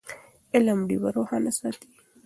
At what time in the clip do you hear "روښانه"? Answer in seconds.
1.15-1.51